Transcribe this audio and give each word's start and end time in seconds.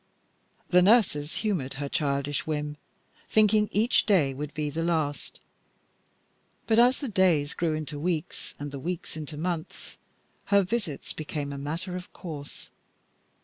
The 0.69 0.81
nurses 0.81 1.35
humored 1.45 1.75
her 1.75 1.87
childish 1.87 2.47
whim, 2.47 2.77
thinking 3.29 3.69
each 3.71 4.07
day 4.07 4.33
would 4.33 4.51
be 4.55 4.71
the 4.71 4.81
last; 4.81 5.39
but 6.65 6.79
as 6.79 6.97
the 7.01 7.07
days 7.07 7.53
grew 7.53 7.75
into 7.75 7.99
weeks 7.99 8.55
and 8.57 8.71
the 8.71 8.79
weeks 8.79 9.15
into 9.15 9.37
months, 9.37 9.99
her 10.45 10.63
visits 10.63 11.13
became 11.13 11.53
a 11.53 11.57
matter 11.59 11.95
of 11.95 12.11
course. 12.13 12.71